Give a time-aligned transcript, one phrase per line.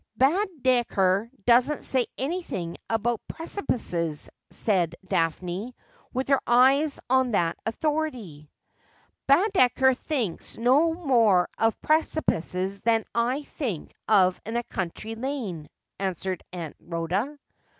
[0.17, 5.75] 'Baedeker doesn't say anything about precipices,' said Daphne,
[6.11, 8.49] with her eyes on that authority.'
[9.29, 15.69] Baedeker thinks no more of precipices than I think of a country lane,'
[15.99, 17.37] answered Aunt Rhoda.